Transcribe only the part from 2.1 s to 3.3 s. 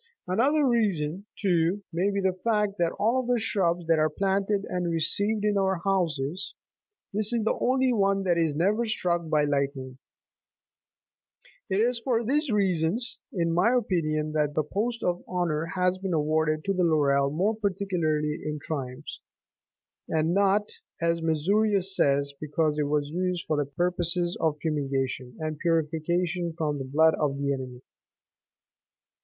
the fact, that of all